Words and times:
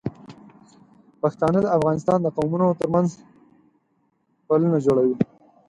پښتانه 1.21 1.59
د 1.63 1.67
افغانستان 1.77 2.17
د 2.21 2.27
قومونو 2.37 2.67
تر 2.79 2.87
منځ 2.95 3.09
پلونه 4.47 4.77
جوړوي. 4.85 5.15